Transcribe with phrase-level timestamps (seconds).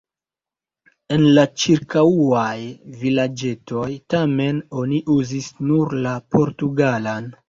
[1.15, 2.53] En la ĉirkaŭaj
[3.01, 7.29] vilaĝetoj, tamen, oni uzis nur la portugalan.